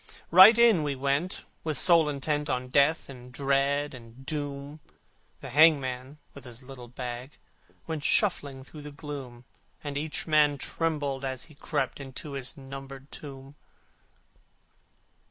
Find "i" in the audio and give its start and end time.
9.99-10.07, 11.51-11.53